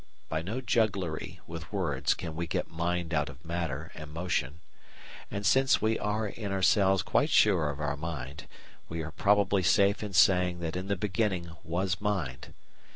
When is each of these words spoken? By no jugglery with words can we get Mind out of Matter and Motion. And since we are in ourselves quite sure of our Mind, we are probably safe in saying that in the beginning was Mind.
By 0.29 0.41
no 0.41 0.61
jugglery 0.61 1.41
with 1.45 1.71
words 1.71 2.15
can 2.15 2.35
we 2.35 2.47
get 2.47 2.71
Mind 2.71 3.13
out 3.13 3.29
of 3.29 3.45
Matter 3.45 3.91
and 3.93 4.11
Motion. 4.11 4.59
And 5.29 5.45
since 5.45 5.79
we 5.79 5.99
are 5.99 6.25
in 6.27 6.51
ourselves 6.51 7.03
quite 7.03 7.29
sure 7.29 7.69
of 7.69 7.79
our 7.79 7.95
Mind, 7.95 8.47
we 8.89 9.03
are 9.03 9.11
probably 9.11 9.61
safe 9.61 10.01
in 10.01 10.13
saying 10.13 10.59
that 10.61 10.75
in 10.75 10.87
the 10.87 10.95
beginning 10.95 11.51
was 11.63 12.01
Mind. 12.01 12.51